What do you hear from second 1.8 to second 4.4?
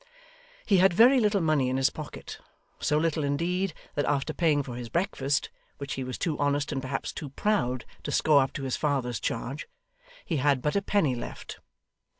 pocket; so little indeed, that after